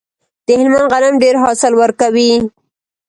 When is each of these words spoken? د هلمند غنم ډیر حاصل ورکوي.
د 0.45 0.47
هلمند 0.59 0.87
غنم 0.91 1.13
ډیر 1.23 1.35
حاصل 1.43 1.73
ورکوي. 1.81 2.31